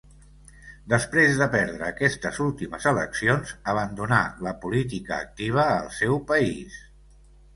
[0.93, 6.81] Després de perdre aquestes últimes eleccions abandonà la política activa al seu país.